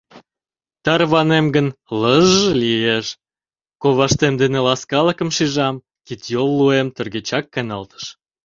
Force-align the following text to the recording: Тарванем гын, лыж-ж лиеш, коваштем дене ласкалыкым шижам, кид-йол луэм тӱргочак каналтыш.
Тарванем 0.85 1.45
гын, 1.55 1.67
лыж-ж 1.99 2.37
лиеш, 2.61 3.07
коваштем 3.81 4.33
дене 4.41 4.59
ласкалыкым 4.67 5.29
шижам, 5.37 5.75
кид-йол 6.07 6.49
луэм 6.57 6.87
тӱргочак 6.95 7.45
каналтыш. 7.53 8.03